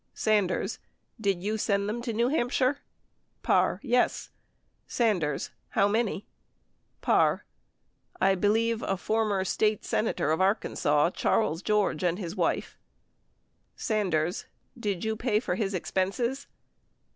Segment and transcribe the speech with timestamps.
[0.15, 0.79] Sanders.
[1.21, 2.79] Did you send them to New Hampshire?
[3.43, 3.79] Parr.
[3.83, 4.31] Yes.
[4.87, 5.51] Sanders.
[5.69, 6.25] How many?
[7.01, 7.45] Parr.
[8.19, 12.79] I believe a former State senator of Arkansas, Charles George, and his wife....
[13.75, 14.45] Sanders.
[14.75, 16.47] Did you pay for his expenses